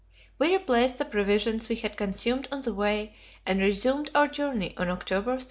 We 0.39 0.51
replaced 0.57 0.97
the 0.97 1.05
provisions 1.05 1.69
we 1.69 1.75
had 1.75 1.95
consumed 1.95 2.47
on 2.51 2.61
the 2.61 2.73
way, 2.73 3.13
and 3.45 3.59
resumed 3.61 4.09
our 4.15 4.27
journey 4.27 4.75
on 4.75 4.89
October 4.89 5.33
31. 5.33 5.39